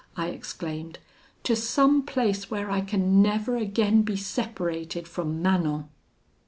I 0.17 0.29
exclaimed; 0.29 0.97
'to 1.43 1.55
some 1.55 2.01
place 2.01 2.49
where 2.49 2.71
I 2.71 2.81
can 2.81 3.21
never 3.21 3.55
again 3.55 4.01
be 4.01 4.15
separated 4.17 5.07
from 5.07 5.43
Manon.' 5.43 5.89